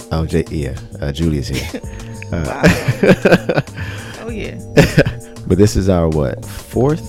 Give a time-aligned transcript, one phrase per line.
[0.00, 0.08] Yeah.
[0.12, 1.80] Oh, J- yeah, uh, Julia's here.
[2.32, 2.62] Uh,
[4.20, 4.54] Oh, yeah.
[5.48, 7.02] but this is our what fourth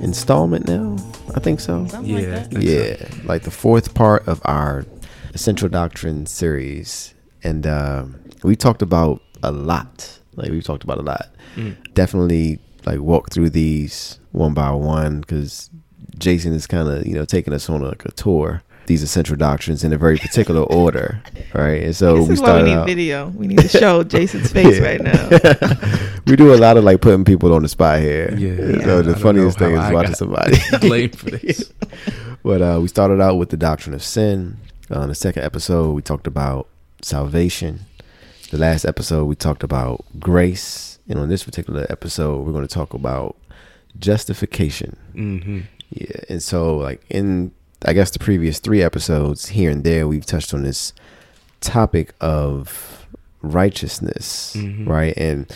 [0.00, 0.96] installment now?
[1.34, 1.86] I think so.
[1.88, 2.36] Something Yeah.
[2.38, 2.62] like that.
[2.62, 4.86] Yeah, like the fourth part of our
[5.34, 7.12] Essential Doctrine series,
[7.44, 10.18] and um, we talked about a lot.
[10.36, 11.26] Like we talked about a lot.
[11.56, 11.76] Mm.
[11.92, 15.68] Definitely like walk through these one by one because
[16.16, 18.62] Jason is kind of you know taking us on like a tour.
[18.90, 21.22] These essential doctrines in a very particular order,
[21.54, 21.80] right?
[21.84, 22.86] And so This we is why we started need out.
[22.88, 23.28] video.
[23.28, 24.84] We need to show Jason's face Yeah.
[24.88, 26.18] right now.
[26.26, 28.34] we do a lot of like putting people on the spot here.
[28.36, 28.56] Yeah.
[28.82, 30.56] So I the don't funniest thing how is I watching somebody.
[30.80, 31.72] blamed for this.
[32.42, 34.56] But uh, we started out with the doctrine of sin.
[34.90, 36.66] Uh, the second episode, we talked about
[37.00, 37.80] salvation.
[38.50, 40.98] The last episode, we talked about grace.
[41.08, 43.36] And on this particular episode, we're going to talk about
[44.00, 44.96] justification.
[45.14, 45.60] Mm-hmm.
[45.90, 46.20] Yeah.
[46.28, 47.52] And so, like, in,
[47.84, 50.92] I guess, the previous three episodes here and there, we've touched on this
[51.60, 53.06] topic of
[53.42, 54.86] righteousness, Mhm.
[54.86, 55.14] right?
[55.16, 55.46] And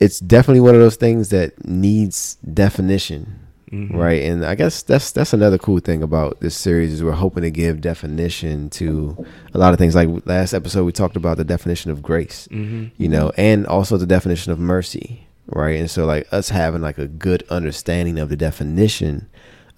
[0.00, 3.34] it's definitely one of those things that needs definition
[3.72, 3.94] Mhm.
[3.94, 7.42] right and i guess that's that's another cool thing about this series is we're hoping
[7.42, 9.16] to give definition to
[9.54, 12.88] a lot of things like last episode we talked about the definition of grace Mm-hmm.
[12.98, 16.98] you know and also the definition of mercy right and so like us having like
[16.98, 19.26] a good understanding of the definition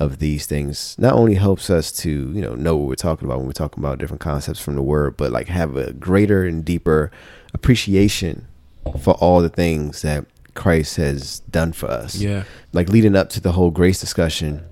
[0.00, 3.38] of these things not only helps us to you know know what we're talking about
[3.38, 6.64] when we're talking about different concepts from the word but like have a greater and
[6.64, 7.12] deeper
[7.54, 8.46] appreciation
[9.00, 12.44] for all the things that christ has done for us Yeah.
[12.72, 14.62] like leading up to the whole grace discussion,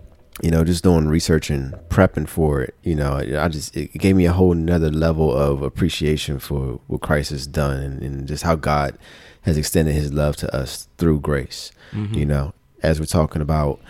[0.42, 4.14] you know, just doing research and prepping for it, you know, I just it gave
[4.16, 8.42] me a whole nother level of appreciation for what Christ has done and, and just
[8.44, 8.96] how God
[9.42, 11.72] has extended His love to us through grace.
[11.92, 12.14] Mhm.
[12.16, 13.80] You know, as we're talking about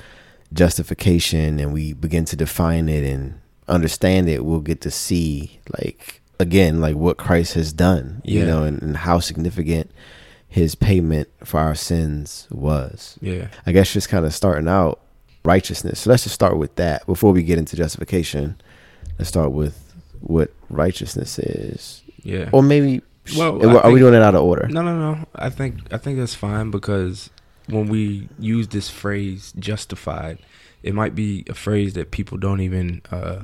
[0.52, 6.20] justification and we begin to define it and understand it, we'll get to see like
[6.38, 9.90] again like what Christ has done, you know, and, and how significant
[10.48, 13.18] His payment for our sins was.
[13.20, 13.48] Yeah.
[13.66, 15.00] I guess just kind of starting out
[15.44, 16.00] righteousness.
[16.00, 18.60] So let's just start with that before we get into justification.
[19.18, 22.48] Let's start with what righteousness is, Yeah.
[22.52, 23.02] or maybe.
[23.36, 24.66] Well, are I we doing it out of order?
[24.68, 25.26] No, no, no.
[25.36, 27.30] I think I think that's fine because
[27.68, 30.38] when we use this phrase "justified,"
[30.82, 33.42] it might be a phrase that people don't even uh,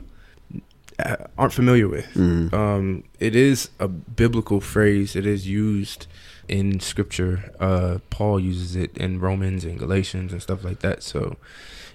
[1.37, 2.07] aren't familiar with.
[2.15, 2.53] Mhm.
[2.53, 5.15] Um, it is a biblical phrase.
[5.15, 6.07] It is used
[6.49, 7.53] in Scripture.
[7.61, 11.03] Uh, Paul uses it in Romans and Galatians and stuff like that.
[11.03, 11.37] So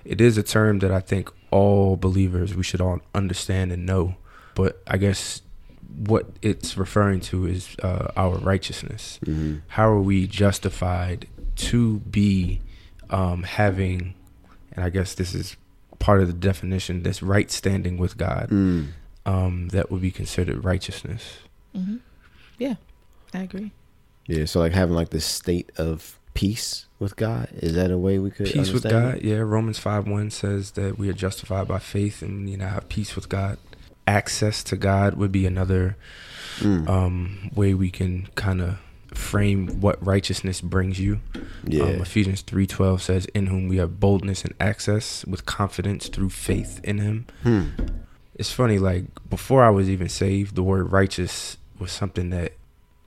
[0.06, 4.16] it is a term that I think all believers we should all understand and know.
[4.56, 5.42] But I guess
[6.06, 9.20] what it's referring to is uh, our righteousness.
[9.26, 9.62] Mhm.
[9.70, 12.62] How are we justified to be
[13.10, 14.14] um, having,
[14.72, 15.56] and I guess this is
[16.00, 18.88] part of the definition, this right standing with God Mm.
[19.26, 21.38] um, that would be considered righteousness.
[21.74, 21.98] hmm
[22.58, 22.76] Yeah,
[23.34, 23.72] I agree.
[24.28, 24.46] Yeah.
[24.46, 27.50] So like having like this state of peace with God.
[27.54, 29.16] Is that a way we could Peace with God.
[29.16, 29.24] it?
[29.24, 32.90] Yeah, Romans 5 1 says that we are justified by faith and you know have
[32.90, 33.58] peace with God.
[34.08, 35.96] Access to God would be another
[36.60, 36.88] Mm.
[36.90, 38.78] um, way we can kind of
[39.14, 41.20] frame what righteousness brings you.
[41.66, 41.84] yeah.
[41.84, 46.80] Um, Ephesians 3:12 says in whom we have boldness and access with confidence through faith
[46.84, 47.26] in him.
[47.44, 47.64] Hmm.
[48.36, 52.54] It's funny like before I was even saved, the word righteous was something that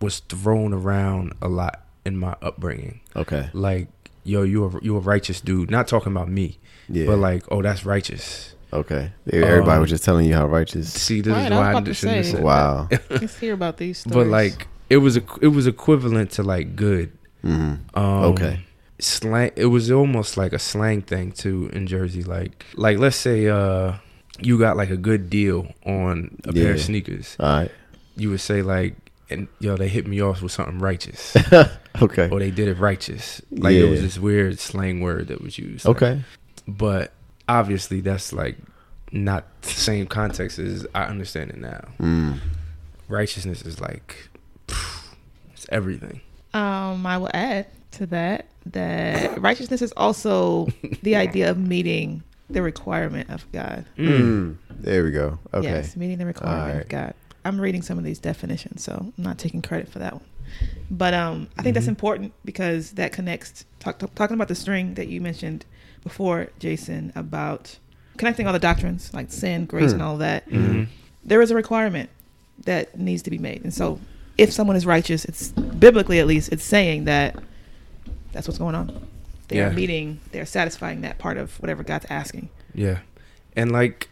[0.00, 3.00] was thrown around a lot in my upbringing.
[3.16, 3.48] Okay.
[3.52, 3.88] Like,
[4.22, 5.70] yo, you a you a righteous dude.
[5.70, 7.06] Not talking about me, Yeah.
[7.06, 8.54] but like, oh, that's righteous.
[8.72, 9.10] okay.
[9.32, 10.92] Everybody um, was just telling you how righteous.
[10.92, 12.40] See, this Right, is why I about to shouldn't say.
[12.40, 12.88] Wow.
[13.10, 14.14] Let's hear about these stories.
[14.14, 17.12] But like, it was a it was equivalent to like good.
[17.42, 18.60] hmm Um, Okay.
[18.98, 19.50] Slang.
[19.56, 22.22] It was almost like a slang thing too in Jersey.
[22.22, 23.94] Like, like let's say uh,
[24.40, 27.36] you got like a good deal on a pair of sneakers.
[27.38, 27.70] All right.
[28.16, 28.94] You would say like,
[29.28, 31.36] and yo, they hit me off with something righteous,
[32.00, 32.30] Okay.
[32.30, 33.42] or they did it righteous.
[33.50, 35.84] Like it was this weird slang word that was used.
[35.84, 36.22] Like, Okay.
[36.66, 37.12] but
[37.48, 38.56] obviously that's like
[39.12, 41.84] not the same context as I understand it now.
[42.00, 42.38] Mm.
[43.08, 44.28] Righteousness is like
[45.66, 46.20] it's everything.
[46.54, 50.68] Um, I will add to that that righteousness is also
[51.02, 53.84] the idea of meeting the requirement of God.
[53.98, 54.56] Mm.
[54.70, 55.38] There we go.
[55.52, 55.68] Okay.
[55.68, 56.82] Yes, meeting the requirement Alright.
[56.84, 57.14] of God.
[57.44, 60.22] I'm reading some of these definitions, so I'm not taking credit for that one.
[60.90, 61.90] But um, I think that's Mhm.
[61.90, 63.64] important because that connects.
[63.80, 65.64] Talk, talking about the string that you mentioned
[66.02, 67.78] before, Jason, about
[68.16, 69.94] connecting all the doctrines like sin, grace, Hmm.
[69.94, 70.44] and all of that.
[70.48, 70.84] hmm
[71.24, 72.10] There is a requirement
[72.64, 73.98] that needs to be made, and so
[74.38, 77.36] if someone is righteous, it's biblically at least it's saying that
[78.32, 79.06] that's what's going on.
[79.48, 82.48] They are meeting, they're satisfying that part of whatever God's asking.
[82.74, 82.98] Yeah.
[83.54, 84.08] And like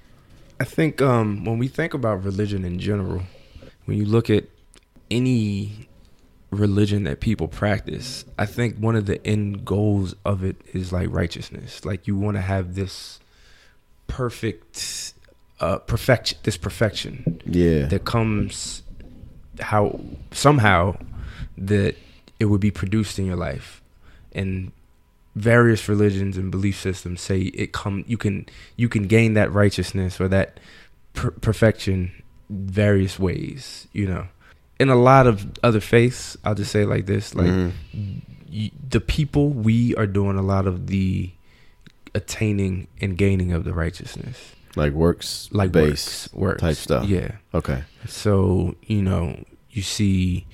[0.61, 3.23] I think um when we think about religion in general,
[3.85, 4.45] when you look at
[5.11, 5.89] any
[6.51, 11.09] religion that people practice, I think one of the end goals of it is like
[11.11, 11.85] righteousness.
[11.85, 13.19] Like you want to have this
[14.07, 15.13] perfect
[15.61, 17.87] uh perfection this perfection Yeah.
[17.87, 18.83] that comes
[19.61, 20.01] how
[20.33, 20.97] somehow
[21.59, 21.95] that
[22.41, 23.81] it would be produced in your life.
[24.33, 24.73] And
[25.37, 28.47] various religions and belief systems say it come you can
[28.77, 30.61] you can gain that righteousness or that
[31.13, 32.13] per- perfection
[32.51, 34.29] various ways you know.
[34.79, 37.73] In a lot of other faiths i'll just say like this like Mhm.
[38.53, 41.33] y- the people we are doing a lot of the
[42.15, 47.09] attaining and gaining of the righteousness like works like base works, works type stuff.
[47.09, 47.83] yeah Okay.
[48.07, 50.47] so, you know, you see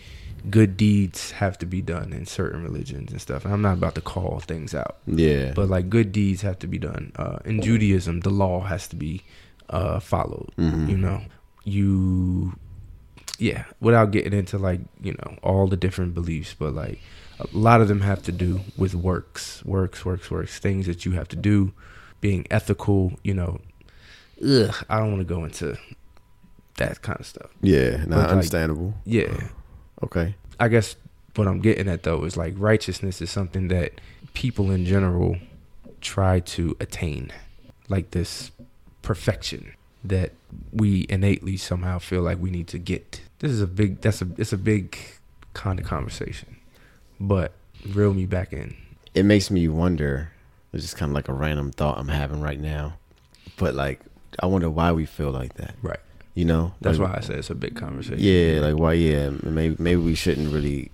[0.50, 3.44] good deeds have to be done in certain religions and stuff.
[3.44, 5.52] And I'm not about to call things out, Yeah.
[5.54, 7.12] but like good deeds have to be done.
[7.16, 9.22] Uh, in Judaism, the law has to be
[9.68, 10.50] uh, followed.
[10.58, 10.88] Mhm.
[10.88, 11.20] You know,
[11.64, 12.54] you,
[13.38, 17.00] yeah, without getting into like, you know, all the different beliefs, but like
[17.38, 21.12] a lot of them have to do with works, works, works, works, things that you
[21.12, 21.72] have to do,
[22.20, 23.60] being ethical, you know.
[24.42, 25.76] Ugh, I don't want to go into
[26.76, 27.50] that kind of stuff.
[27.60, 28.04] Yeah.
[28.06, 28.94] Not like, understandable.
[29.04, 29.48] Yeah.
[30.02, 30.34] Okay.
[30.58, 30.96] I guess
[31.36, 34.00] what I'm getting at though is like righteousness is something that
[34.34, 35.36] people in general
[36.00, 37.32] try to attain.
[37.88, 38.50] Like this
[39.02, 39.72] perfection
[40.04, 40.32] that
[40.72, 43.20] we innately somehow feel like we need to get.
[43.40, 44.96] This is a big that's a it's a big
[45.54, 46.56] kind of conversation.
[47.18, 47.52] But
[47.88, 48.76] reel me back in.
[49.14, 50.32] It makes me wonder.
[50.72, 52.94] It's just kind of like a random thought I'm having right now,
[53.56, 54.00] but like
[54.38, 55.74] I wonder why we feel like that.
[55.82, 55.98] Right.
[56.34, 56.72] You know.
[56.80, 58.18] That's Like, why I say it's a big conversation.
[58.20, 58.92] Yeah, like why?
[58.94, 60.90] Yeah, maybe maybe we shouldn't really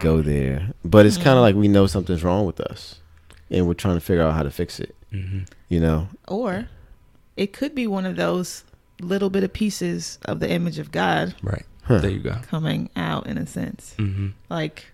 [0.00, 0.72] go there.
[0.84, 3.00] But it's kind of like we know something's wrong with us,
[3.50, 4.94] and we're trying to figure out how to fix it.
[5.10, 6.08] hmm You know?
[6.28, 6.68] Or
[7.36, 8.64] it could be one of those
[9.00, 11.66] little bit of pieces of the image of God Right.
[11.82, 11.98] Huh.
[11.98, 12.36] There you go.
[12.46, 13.94] coming out in a sense.
[13.98, 14.86] hmm Like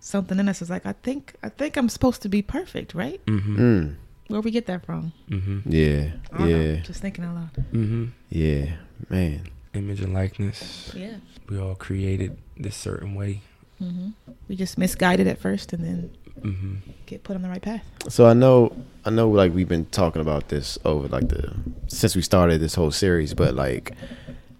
[0.00, 3.20] something in us is like, I think I think I'm supposed to be perfect, right?
[3.28, 3.94] hmm Mm.
[4.28, 5.12] Where we get that from?
[5.28, 6.12] hmm Yeah.
[6.32, 6.60] I don't know.
[6.60, 6.76] Yeah.
[6.80, 7.64] Just thinking out loud.
[7.70, 8.76] hmm Yeah.
[9.10, 9.48] Man.
[9.74, 10.92] Image and likeness.
[10.94, 11.16] Yeah.
[11.48, 13.42] We all created this certain way.
[13.78, 14.10] hmm
[14.48, 16.10] We just misguided at first and then
[16.42, 16.76] hmm
[17.06, 17.84] get put on the right path.
[18.08, 18.74] So I know
[19.04, 21.54] I know like we've been talking about this over like the
[21.86, 23.92] since we started this whole series, but like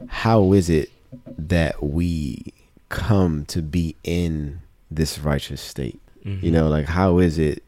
[0.08, 0.90] how is it
[1.38, 2.52] that we
[2.90, 6.00] come to be in this righteous state?
[6.24, 6.44] Mm-hmm.
[6.44, 7.62] You know, like how is it?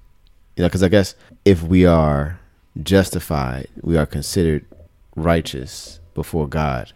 [0.56, 1.14] You know, because I guess
[1.44, 2.41] if we are
[2.82, 4.64] justified, we are considered
[5.14, 6.93] righteous before God.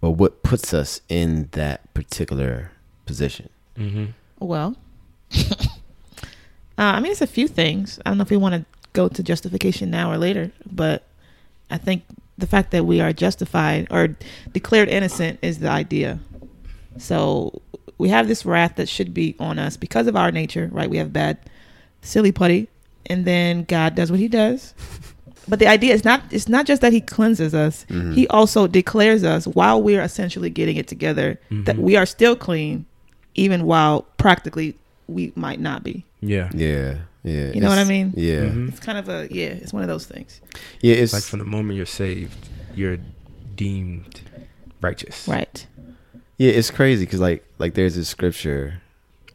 [0.00, 2.72] But what puts us in that particular
[3.06, 3.48] position?
[3.76, 4.06] hmm
[4.38, 4.76] Well,
[5.50, 5.56] uh,
[6.76, 7.98] I mean, it's a few things.
[8.04, 11.04] I don't know if we want to go to justification now or later, but
[11.70, 12.02] I think
[12.36, 14.16] the fact that we are justified or
[14.52, 16.18] declared innocent is the idea.
[16.98, 17.62] So
[17.96, 20.90] we have this wrath that should be on us because of our nature, right?
[20.90, 21.38] We have bad,
[22.02, 22.68] silly putty,
[23.06, 24.74] and then God does what He does.
[25.46, 28.14] But the idea is not it's not just that He cleanses us; Mhm.
[28.14, 31.80] He also declares us while we're essentially getting it together that Mhm.
[31.80, 32.86] we are still clean,
[33.34, 34.74] even while practically
[35.06, 36.06] we might not be.
[36.22, 36.48] Yeah.
[36.54, 36.94] Yeah,
[37.24, 37.52] yeah.
[37.52, 38.14] You know what I mean?
[38.16, 38.68] Yeah, Mhm.
[38.70, 40.40] It's kind of a yeah, it's one of those things,
[40.80, 40.94] yeah.
[40.94, 42.96] It's Like from the moment you're saved, you're
[43.54, 44.22] deemed
[44.80, 45.28] righteous.
[45.28, 45.66] right?
[46.38, 48.80] Yeah, it's crazy because like like there's this scripture,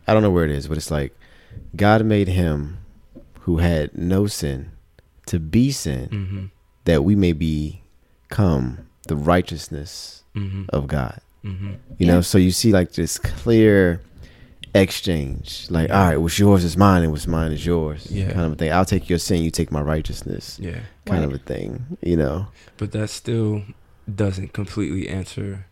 [0.07, 1.13] I don't know where it is, but it's like
[1.75, 2.77] God made him
[3.41, 4.71] who had no sin
[5.27, 6.45] to be sin hmm
[6.85, 11.19] that we may become the righteousness hmm of God.
[11.43, 14.01] hmm You know, so you see like this clear
[14.73, 18.31] exchange, like all right, what's yours is mine, and what's mine is yours, Yeah.
[18.31, 18.71] kind of a thing.
[18.71, 20.79] I'll take your sin, you take my righteousness, Yeah.
[21.05, 21.23] kind Right.
[21.23, 21.97] of a thing.
[22.01, 23.63] You know, But that still
[24.13, 25.65] doesn't completely answer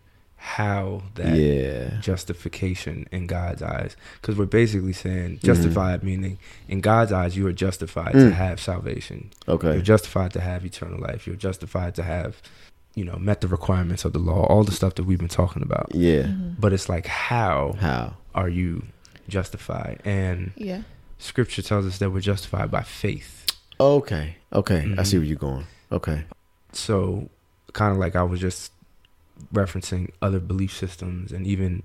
[0.55, 3.95] how that yeah, justification in God's eyes.
[4.21, 6.39] Because we're basically saying justified, meaning
[6.69, 8.31] in God's eyes, you are justified to Mm.
[8.33, 9.29] have salvation.
[9.47, 11.27] okay, You're justified to have eternal life.
[11.27, 12.41] You're justified to have,
[12.95, 15.63] you know, met the requirements of the law, all the stuff that we've been talking
[15.63, 15.87] about.
[15.93, 16.23] yeah.
[16.23, 16.55] Mhm.
[16.59, 18.13] But it's like, how How?
[18.33, 18.83] are you
[19.27, 19.99] justified?
[20.05, 20.81] And Yeah,
[21.17, 23.45] scripture tells us that we're justified by faith.
[23.79, 24.95] Okay, okay.
[24.97, 25.65] I see where you're going.
[25.91, 26.23] Okay.
[26.71, 27.29] So,
[27.73, 28.71] kind of like I was just
[29.53, 31.83] referencing other belief systems and even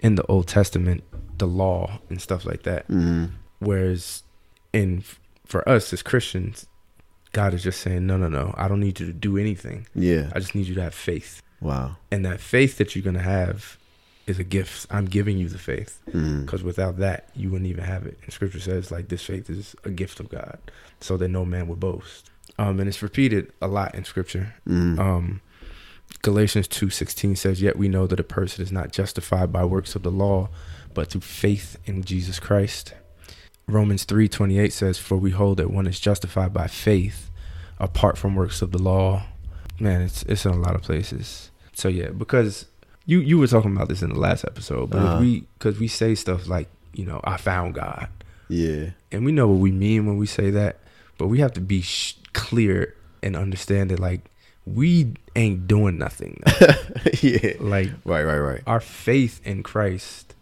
[0.00, 1.02] in the Old Testament,
[1.38, 2.86] the law and stuff like that.
[2.86, 3.26] hmm
[3.58, 4.22] Whereas
[4.72, 5.04] in
[5.44, 6.66] for us as Christians,
[7.32, 9.86] God is just saying, no, no, no, I don't need you to do anything.
[9.94, 10.30] Yeah.
[10.34, 11.42] I just need you to have faith.
[11.60, 11.96] Wow.
[12.10, 13.76] And that faith that you're going to have
[14.26, 14.86] is a gift.
[14.90, 16.44] I'm giving you the faith Mm.
[16.44, 18.18] because without that, you wouldn't even have it.
[18.24, 20.58] And scripture says, like, this faith is a gift of God
[21.00, 22.30] so that no man would boast.
[22.58, 24.54] Um, and it's repeated a lot in scripture.
[24.66, 24.98] Mm.
[24.98, 25.40] Um,
[26.22, 30.02] Galatians 2:16 says, "Yet we know that a person is not justified by works of
[30.02, 30.48] the law,
[30.94, 32.92] but through faith in Jesus Christ."
[33.66, 37.30] Romans 3:28 says, "For we hold that one is justified by faith
[37.78, 39.24] apart from works of the law."
[39.78, 41.50] Man, it's it's in a lot of places.
[41.72, 42.66] So yeah, because
[43.06, 45.14] you you were talking about this in the last episode, but Uh-huh.
[45.16, 48.08] if we cuz we say stuff like, you know, I found God.
[48.48, 48.90] Yeah.
[49.12, 50.80] And we know what we mean when we say that,
[51.16, 54.28] but we have to be sh- clear and understand that like
[54.74, 56.42] we ain't doing nothing.
[57.22, 57.54] yeah.
[57.60, 58.24] like Right.
[58.24, 58.38] Right.
[58.38, 58.62] Right.
[58.66, 60.34] our faith in Christ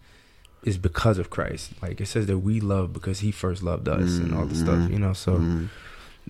[0.65, 1.73] is because of Christ.
[1.81, 4.79] Like it says that we love because he first loved us and all the stuff,
[4.79, 4.91] Mhm.
[4.91, 5.13] you know.
[5.13, 5.69] So Mhm.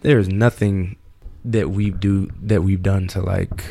[0.02, 0.96] there is nothing
[1.44, 3.64] that we do that we've done to like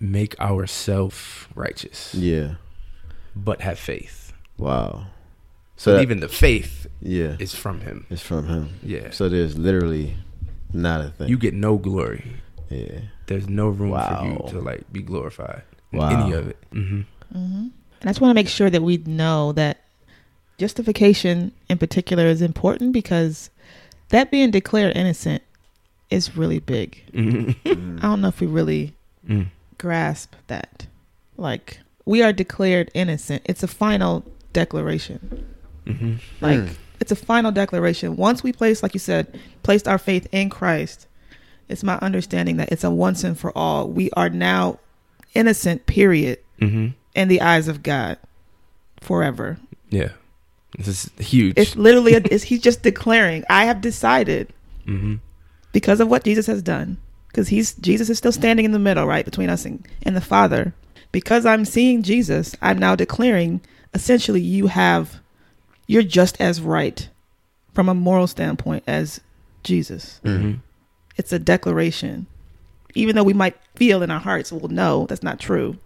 [0.00, 2.54] make ourselves righteous, Yeah.
[3.36, 4.32] but have faith.
[4.58, 5.06] Wow.
[5.76, 8.06] So So that- even the faith yeah, is from him.
[8.10, 8.68] it's from him.
[8.82, 9.10] Yeah.
[9.10, 10.16] So there's literally
[10.72, 11.28] not a thing.
[11.28, 12.24] you get no glory.
[12.70, 13.00] Yeah.
[13.26, 16.08] There's no room for you to like be glorified in Wow.
[16.26, 16.56] any of it.
[16.72, 17.00] Mm-hmm.
[17.36, 17.66] Mm-hmm.
[18.00, 19.78] And I just want to make sure that we know that
[20.58, 23.50] justification in particular is important because
[24.10, 25.42] that being declared innocent
[26.10, 27.02] is really big.
[27.12, 28.94] hmm I don't know if we really
[29.28, 29.46] Mm.
[29.78, 30.86] grasp that.
[31.38, 33.40] Like, we are declared innocent.
[33.46, 35.46] It's a final declaration.
[35.86, 36.74] hmm Like, Mm.
[37.00, 38.16] it's a final declaration.
[38.16, 41.06] Once we place, like you said, placed our faith in Christ,
[41.68, 43.88] it's my understanding that it's a once and for all.
[43.88, 44.78] We are now
[45.34, 48.18] innocent, period, hmm in the eyes of God
[49.00, 49.58] forever.
[49.90, 50.10] Yeah.
[50.76, 51.54] This is huge.
[51.56, 54.52] It's literally, a, it's, he's just declaring, I have decided
[54.84, 55.16] hmm
[55.72, 59.06] because of what Jesus has done, because he's Jesus is still standing in the middle,
[59.06, 60.74] right, between us and, and the Father.
[61.12, 63.60] Because I'm seeing Jesus, I'm now declaring
[63.92, 65.20] essentially you have
[65.86, 67.08] you're just as right
[67.72, 69.20] from a moral standpoint as
[69.62, 70.20] Jesus.
[70.24, 70.54] hmm
[71.16, 72.26] It's a declaration.
[72.94, 75.76] Even though we might feel in our hearts, well, no, that's not true.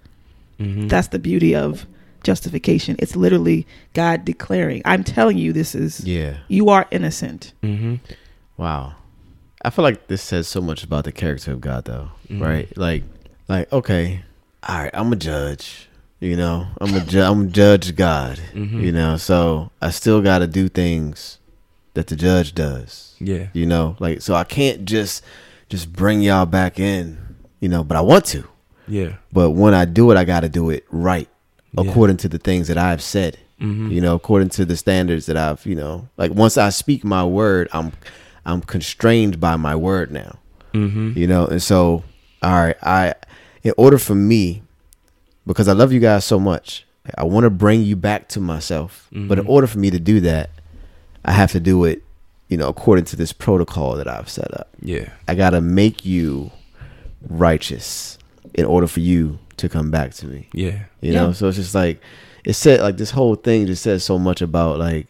[0.58, 1.86] hmm That's the beauty of
[2.24, 2.96] justification.
[2.98, 6.38] It's literally God declaring, I'm telling you this is Yeah.
[6.48, 7.52] you are innocent.
[7.62, 7.96] hmm
[8.56, 8.94] Wow.
[9.64, 12.10] I feel like this says so much about the character of God, though.
[12.30, 12.40] Mhm.
[12.40, 12.76] Right?
[12.76, 13.04] Like,
[13.48, 14.22] like okay,
[14.68, 14.90] all right.
[14.94, 15.88] I'm a judge.
[16.20, 18.40] You know, I'm a ju- I'm a judge God.
[18.52, 18.82] Mhm.
[18.82, 21.37] You know, so I still got to do things
[21.98, 23.16] that the judge does.
[23.18, 23.48] Yeah.
[23.52, 25.24] You know, like so I can't just
[25.68, 27.18] just bring y'all back in.
[27.58, 28.44] You know, but I want to.
[28.86, 29.16] Yeah.
[29.32, 31.28] But when I do it, I got to do it right
[31.72, 31.90] Yeah.
[31.90, 33.36] according to the things that I've said.
[33.58, 37.02] hmm You know, according to the standards that I've, you know, like once I speak
[37.04, 37.90] my word, I'm
[38.46, 40.38] I'm constrained by my word now.
[40.72, 42.04] hmm You know, and so
[42.42, 43.14] all right, I
[43.64, 44.62] in order for me
[45.48, 46.86] because I love you guys so much,
[47.16, 49.08] I want to bring you back to myself.
[49.10, 49.48] But in Mhm.
[49.50, 50.50] order for me to do that,
[51.24, 52.02] I have to do it,
[52.48, 54.68] you know, according to this protocol that I've set up.
[54.80, 55.10] Yeah.
[55.26, 56.50] I got to make you
[57.28, 58.18] righteous
[58.54, 60.48] in order for you to come back to me.
[60.52, 60.84] Yeah.
[61.00, 61.22] You Yeah.
[61.22, 62.00] know, so it's just like
[62.44, 65.08] it said like this whole thing just says so much about like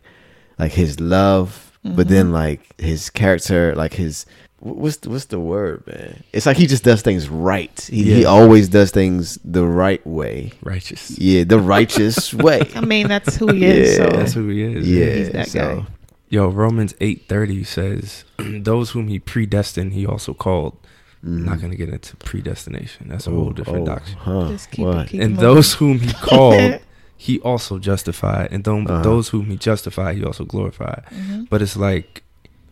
[0.58, 2.34] like his love, but then mm-hmm.
[2.34, 4.26] like his character, like his
[4.60, 6.24] what's the, what's the word, man?
[6.32, 7.80] It's like he just does things right.
[7.90, 10.52] He he always does things the right way.
[10.62, 11.16] Righteous.
[11.18, 12.62] Yeah, the righteous way.
[12.74, 13.98] I mean, that's who he is.
[13.98, 14.04] Yeah.
[14.10, 14.88] So That's who he is.
[14.88, 15.86] Yeah, He's that so, guy.
[16.30, 20.76] Yo, Romans eight thirty says, "Those whom he predestined, he also called."
[21.24, 21.44] I'm mhm.
[21.46, 23.08] not gonna get into predestination.
[23.08, 24.16] That's a whole Oh, different oh, doctrine.
[24.18, 25.44] Huh, Just keep it- keep- And moving.
[25.44, 26.78] those whom he called,
[27.16, 29.02] he also justified, and th- Uh-huh.
[29.02, 31.02] those whom he justified, he also glorified.
[31.10, 31.48] Mhm.
[31.50, 32.22] But it's like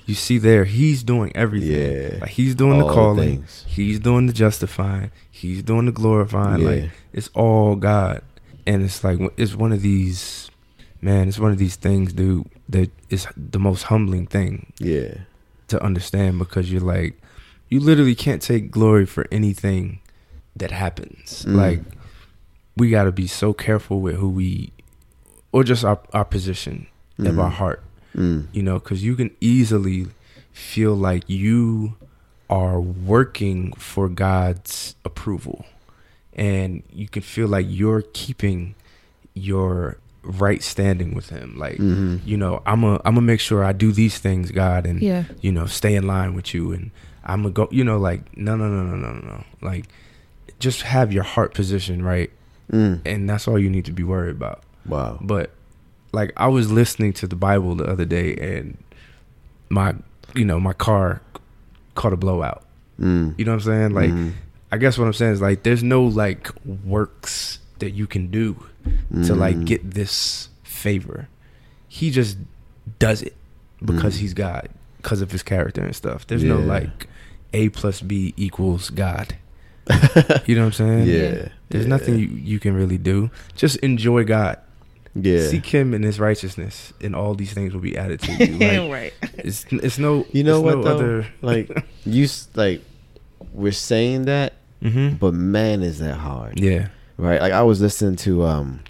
[0.04, 1.72] you see there, he's doing everything.
[2.12, 2.18] Yeah.
[2.20, 3.64] Like he's doing All the the calling, things.
[3.66, 6.62] he's doing the justifying, he's doing the glorifying.
[6.62, 6.68] Yeah.
[6.68, 8.22] Like it's all God,
[8.64, 10.45] and it's like it's one of these,
[11.00, 11.28] man.
[11.28, 12.48] It's one of these things, dude.
[12.68, 15.18] That is the most humbling thing Yeah.
[15.68, 17.20] to understand because you're like,
[17.68, 20.00] you literally can't take glory for anything
[20.56, 21.44] that happens.
[21.46, 21.54] Mm.
[21.56, 21.80] Like
[22.76, 24.72] we got to be so careful with who we,
[25.52, 26.86] or just our our position
[27.18, 27.38] of Mhm.
[27.42, 27.82] our heart
[28.14, 28.46] Mm.
[28.52, 30.06] you know because you can easily
[30.52, 31.96] feel like you
[32.48, 35.64] are working for god's approval
[36.34, 38.74] and you can feel like you're keeping
[39.34, 39.96] your
[40.26, 42.21] right standing with him like Mhm.
[42.25, 45.25] you know i'm a i'm gonna make sure i do these things god and Yeah.
[45.40, 46.90] you know stay in line with you and
[47.25, 49.87] i'm gonna go you know like no no no no no no no like
[50.59, 52.30] just have your heart position right,
[52.73, 53.00] Mm.
[53.04, 54.62] and that's all you need to be worried about.
[54.87, 55.18] Wow.
[55.21, 55.50] But
[56.12, 58.76] like I was listening to the Bible the other day, and
[59.68, 59.95] my
[60.35, 61.21] you know my car
[61.95, 62.64] caught a blowout.
[63.00, 63.35] Mm.
[63.38, 63.90] You know what I'm saying?
[63.92, 64.33] Like Mhm.
[64.73, 66.50] I guess what I'm saying is like there's no like
[66.85, 68.56] works that you can do
[69.25, 69.64] to like Mm.
[69.66, 71.28] get this favor.
[71.88, 72.38] He just
[72.99, 73.35] does it
[73.85, 74.21] because Mm.
[74.21, 74.68] he's God,
[74.99, 76.26] because of his character and stuff.
[76.26, 77.06] There's no like
[77.52, 79.37] A plus B equals God.
[80.47, 81.06] You know what I'm saying?
[81.09, 81.49] yeah.
[81.68, 81.88] There's yeah.
[81.88, 83.30] nothing you, you can really do.
[83.54, 84.59] Just enjoy God.
[85.14, 85.47] Yeah.
[85.49, 88.59] Seek Him in His righteousness, and all these things will be added to you.
[88.59, 89.12] Like, right.
[89.38, 90.95] it's it's no You know what no though?
[90.97, 91.71] Other, like
[92.04, 92.83] you like
[93.52, 94.52] we're saying that,
[94.83, 96.88] hmm but man, is that hard, Yeah.
[97.18, 97.40] Right?
[97.40, 98.80] Like I was listening to um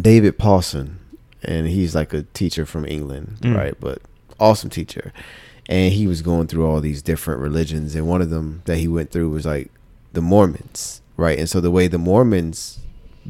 [0.00, 0.98] David Pawson,
[1.42, 3.56] and he's like a teacher from England, Mm.
[3.56, 3.74] right?
[3.78, 4.02] But
[4.40, 5.12] awesome teacher,
[5.68, 8.88] and he was going through all these different religions, and one of them that he
[8.88, 9.70] went through was like
[10.12, 11.38] the Mormons, right?
[11.38, 12.78] And so the way the Mormons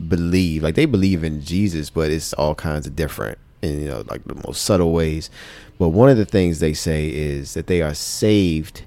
[0.08, 4.04] believe, like they believe in Jesus, but it's all kinds of different, in you know,
[4.08, 5.30] like the most subtle ways.
[5.78, 8.82] But one of the things they say is that they are saved,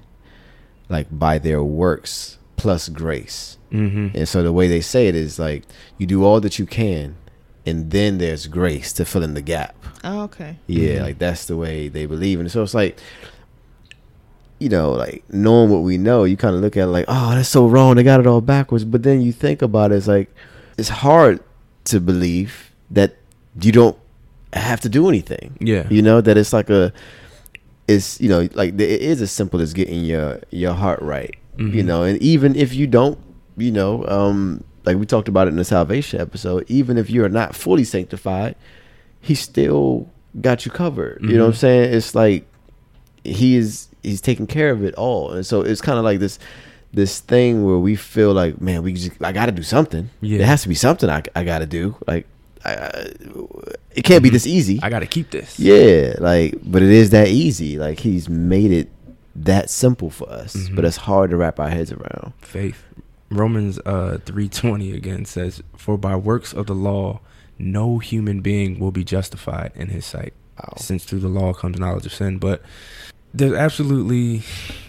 [0.88, 3.56] like by their works plus grace.
[3.70, 5.62] Hmm And so the way they say it is like
[5.98, 7.14] you do all that you can,
[7.66, 9.74] and then there's grace to fill in the gap.
[10.02, 10.56] Oh, okay.
[10.66, 11.02] Yeah, Mhm.
[11.02, 12.40] like that's the way they believe.
[12.40, 12.98] And so it's like,
[14.58, 17.30] you know, like knowing what we know, you kind of look at it like, oh,
[17.34, 17.96] that's so wrong.
[17.96, 18.84] They got it all backwards.
[18.84, 20.34] But then you think about it, it's like,
[20.76, 21.40] it's hard
[21.84, 23.16] to believe that
[23.60, 23.96] you don't
[24.52, 25.56] have to do anything.
[25.60, 25.86] Yeah.
[25.90, 26.92] You know, that it's like a,
[27.88, 31.34] it's, you know, like it is as simple as getting your, your heart right.
[31.58, 31.84] You Mhm.
[31.84, 33.18] know, and even if you don't,
[33.60, 37.28] you know, um, like we talked about it in the salvation episode, even if you're
[37.28, 38.56] not fully sanctified,
[39.20, 40.08] he still
[40.40, 41.18] got you covered.
[41.22, 41.56] You know what I'm Mhm.
[41.56, 41.94] saying?
[41.94, 42.46] It's like
[43.24, 45.32] he is he's taking care of it all.
[45.32, 46.38] And so it's kind of like this
[46.92, 50.10] this thing where we feel like, man, we just I got to do something.
[50.20, 50.38] Yeah.
[50.38, 51.96] There has to be something I, I got to do.
[52.06, 52.26] Like
[52.64, 53.10] I,
[53.94, 54.80] it can't be this easy.
[54.82, 55.58] I got to keep this.
[55.58, 57.78] Yeah, like, but it is that easy.
[57.78, 58.88] Like, he's made it
[59.34, 60.76] that simple for us, Mhm.
[60.76, 62.34] but it's hard to wrap our heads around.
[62.42, 62.82] Faith.
[63.30, 67.20] Romans uh 3:20 again says, "For by works of the law,
[67.58, 70.74] no human being will be justified in His sight, Wow.
[70.78, 72.62] since through the law comes knowledge of sin." But
[73.32, 74.42] there's absolutely,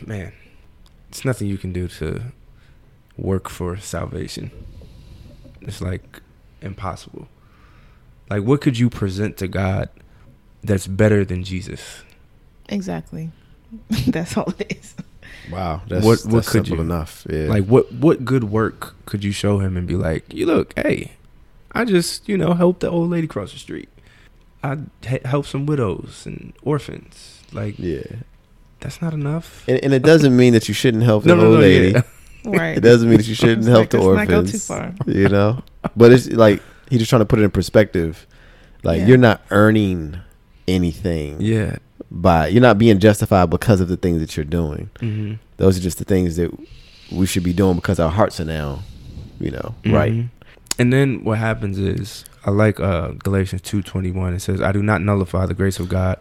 [0.06, 0.32] man,
[1.10, 2.22] it's nothing you can do to
[3.18, 4.50] work for salvation.
[5.62, 6.22] It's like
[6.62, 7.28] impossible.
[8.30, 9.90] Like, what could you present to God
[10.64, 12.04] that's better than Jesus?
[12.70, 13.30] Exactly.
[14.08, 14.96] That's all it is.
[15.50, 17.26] Wow, that's What- what that's could simple you- enough?
[17.30, 20.74] Yeah, Like, what what good work could you show him and be like, "You look,
[20.78, 21.14] hey,
[21.72, 23.90] I just you know helped the old lady cross the street.
[24.64, 24.78] I
[25.08, 27.40] he- helped some widows and orphans.
[27.52, 28.04] Like, yeah,
[28.80, 31.46] that's not enough." and, and it doesn't mean that you shouldn't help the no, no,
[31.46, 31.92] old no, lady.
[31.94, 32.02] yeah.
[32.44, 32.76] Right.
[32.76, 34.52] It doesn't mean that you shouldn't help like, the let's not go orphans.
[34.52, 34.94] too far.
[35.06, 35.62] You know,
[35.96, 38.26] but it's like he's just trying to put it in perspective.
[38.84, 39.08] Like Yeah.
[39.08, 40.18] you're not earning
[40.68, 41.76] anything Yeah.
[42.12, 44.90] By you're not being justified because of the things that you're doing.
[45.00, 45.36] Mm-hmm.
[45.58, 46.52] Those are just the things that
[47.12, 48.82] we should be doing because our hearts are now,
[49.40, 50.12] you know, right.
[50.12, 50.30] Mhm.
[50.78, 54.34] And then what happens is I like uh, Galatians two twenty one.
[54.34, 56.18] It says, "I do not nullify the grace of God,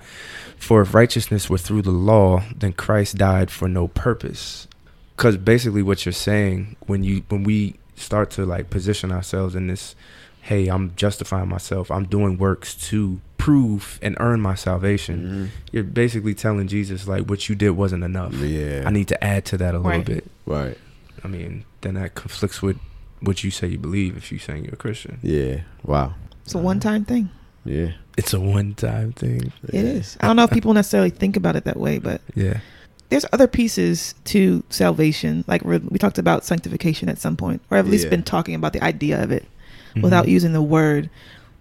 [0.58, 4.68] for if righteousness were through the law, then Christ died for no purpose."
[5.16, 9.66] Because basically, what you're saying when you when we start to like position ourselves in
[9.68, 9.94] this,
[10.42, 11.90] hey, I'm justifying myself.
[11.90, 15.50] I'm doing works to prove and earn my salvation.
[15.72, 18.32] You're basically telling Jesus like what you did wasn't enough.
[18.32, 18.44] Mm-hmm.
[18.46, 18.82] Yeah.
[18.86, 20.24] I need to add to that a little bit.
[20.46, 20.76] Right.
[21.24, 22.78] I mean, then that conflicts with
[23.20, 25.18] what you say you believe if you're saying you're a Christian.
[25.22, 25.62] Yeah.
[25.84, 26.14] Wow.
[26.44, 27.30] It's a one time thing.
[27.64, 27.92] Yeah.
[28.16, 29.52] It's a one time thing.
[29.68, 30.16] It is.
[30.20, 32.60] I don't know if people necessarily think about it that way, but Yeah.
[33.08, 35.44] there's other pieces to salvation.
[35.46, 38.10] Like we're, we talked about sanctification at some point, or at least Yeah.
[38.10, 39.44] been talking about the idea of it
[39.90, 40.02] Mm-hmm.
[40.02, 41.10] without using the word.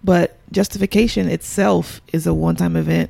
[0.03, 3.09] But justification itself is a one time event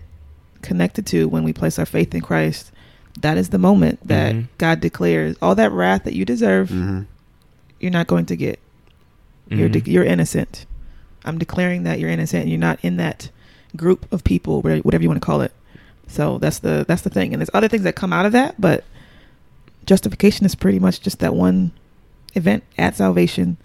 [0.61, 2.71] connected to when we place our faith in Christ.
[3.21, 4.47] That is the moment that Mhm.
[4.57, 7.01] God declares all that wrath that you deserve, Mm-hmm.
[7.79, 8.59] you're not going to get.
[9.49, 9.83] You're Mhm.
[9.83, 10.65] de- you're innocent.
[11.25, 12.43] I'm declaring that you're innocent.
[12.43, 13.29] and You're not in that
[13.75, 15.51] group of people, whatever you want to call it.
[16.07, 17.33] So that's the that's the thing.
[17.33, 18.83] And there's other things that come out of that, but
[19.85, 21.71] justification is pretty much just that one
[22.35, 23.57] event at salvation.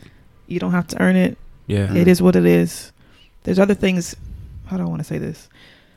[0.46, 1.38] You don't have to earn it.
[1.66, 1.86] yeah.
[1.86, 1.96] Mm-hmm.
[1.96, 2.92] It is what it is.
[3.44, 4.16] There's other things.
[4.66, 5.48] How do I want to say this?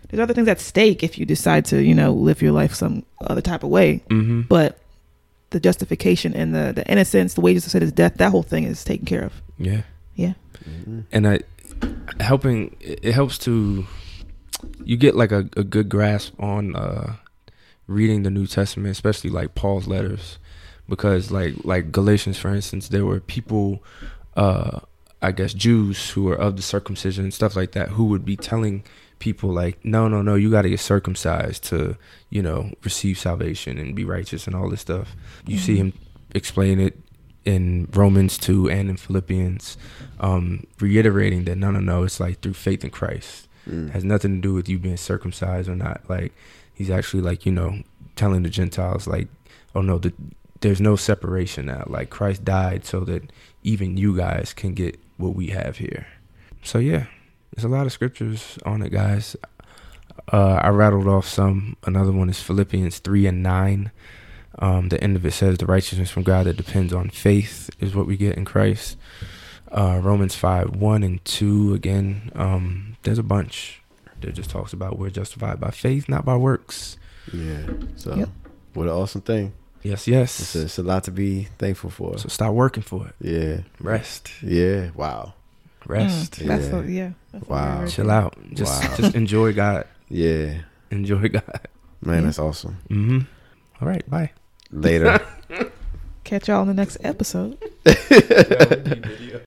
[0.09, 3.03] There's other things at stake if you decide to, you know, live your life some
[3.21, 4.03] other type of way.
[4.09, 4.41] Mm-hmm.
[4.41, 4.79] But
[5.49, 8.15] the justification and the the innocence, the wages of sin is death.
[8.17, 9.33] That whole thing is taken care of.
[9.57, 9.81] Yeah.
[10.15, 10.33] Yeah.
[10.63, 11.01] Mm-hmm.
[11.11, 11.39] And I
[12.19, 13.85] helping it it helps to
[14.83, 17.15] you get like a, a good grasp on uh
[17.87, 20.39] reading the New Testament, especially like Paul's letters,
[20.89, 23.83] because like like Galatians for instance there were people
[24.35, 24.79] uh
[25.21, 28.35] I guess Jews who are of the circumcision and stuff like that who would be
[28.35, 28.83] telling
[29.19, 31.97] people like no no no you got to get circumcised to
[32.29, 35.15] you know receive salvation and be righteous and all this stuff.
[35.45, 35.93] You see him
[36.35, 36.99] explain it
[37.45, 39.77] in Romans 2 and in Philippians
[40.19, 43.47] um reiterating that no no no it's like through faith in Christ.
[43.67, 43.89] Mm.
[43.91, 46.01] Has nothing to do with you being circumcised or not.
[46.07, 46.33] Like
[46.73, 47.81] he's actually like you know
[48.15, 49.27] telling the gentiles like
[49.75, 50.13] oh no the,
[50.61, 51.85] there's no separation now.
[51.87, 53.31] Like christ died so that
[53.67, 56.07] even you guys can get what we have here
[56.63, 57.05] so yeah
[57.53, 59.35] there's a lot of scriptures on it guys
[60.31, 63.91] uh i rattled off some another one is philippians 3 and 9
[64.59, 67.95] um the end of it says the righteousness from god that depends on faith is
[67.95, 68.97] what we get in christ
[69.71, 73.81] uh romans 5 1 and 2 again um there's a bunch
[74.21, 76.97] that just talks about we're justified by faith not by works
[77.33, 77.65] Yeah.
[77.95, 78.29] So Yep.
[78.73, 79.51] what an awesome thing.
[79.83, 82.17] Yes It's yes a, it's a lot to be thankful for.
[82.17, 83.57] so start working for it Yeah.
[83.79, 84.89] rest Yeah.
[84.95, 85.33] Wow.
[85.85, 86.79] rest Mm, that's Yeah.
[86.79, 87.11] a, yeah.
[87.31, 87.85] That's Wow.
[87.87, 88.95] chill out just Wow.
[88.97, 90.61] just enjoy god Yeah.
[90.91, 91.61] enjoy god
[92.01, 92.21] Man, Yeah.
[92.25, 92.77] that's awesome.
[92.89, 93.19] mm-hmm
[93.81, 94.31] all right bye
[94.71, 95.21] Later.
[96.25, 97.57] Catch y'all in the next episode.